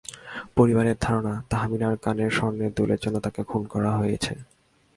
[0.57, 4.33] পরিবারের ধারণা, তাহমিনার কানের স্বর্ণের দুলের জন্য তাকে খুন করা হয়েছে।